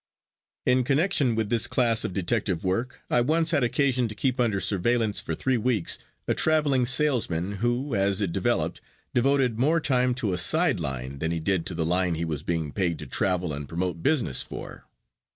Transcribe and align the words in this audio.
In 0.65 0.83
connection 0.83 1.35
with 1.35 1.49
this 1.51 1.67
class 1.67 2.03
of 2.03 2.11
detective 2.11 2.63
work, 2.63 3.03
I 3.11 3.21
once 3.21 3.51
had 3.51 3.63
occasion 3.63 4.07
to 4.07 4.15
keep 4.15 4.39
under 4.39 4.59
surveillance 4.59 5.19
for 5.19 5.35
three 5.35 5.59
weeks 5.59 5.99
a 6.27 6.33
traveling 6.33 6.87
salesman, 6.87 7.57
who, 7.57 7.93
as 7.93 8.19
it 8.19 8.33
developed, 8.33 8.81
devoted 9.13 9.59
more 9.59 9.79
time 9.79 10.15
to 10.15 10.33
a 10.33 10.39
side 10.39 10.79
line 10.79 11.19
than 11.19 11.29
he 11.29 11.39
did 11.39 11.67
to 11.67 11.75
the 11.75 11.85
line 11.85 12.15
he 12.15 12.25
was 12.25 12.41
being 12.41 12.71
paid 12.71 12.97
to 12.97 13.05
travel 13.05 13.53
and 13.53 13.69
promote 13.69 14.01
business 14.01 14.41
for. 14.41 14.87